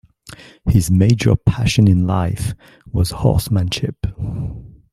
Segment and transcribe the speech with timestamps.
[0.67, 2.55] His major passion in life
[2.91, 4.07] was horsemanship.